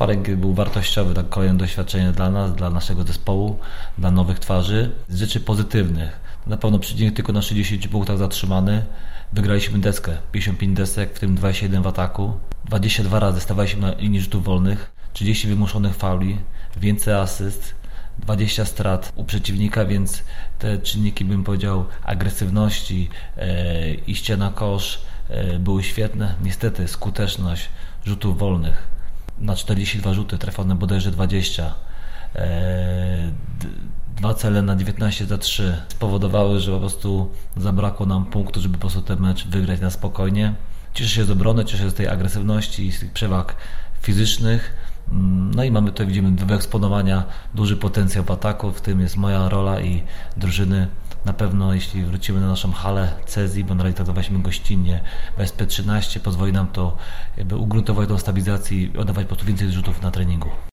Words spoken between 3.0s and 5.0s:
zespołu, dla nowych twarzy.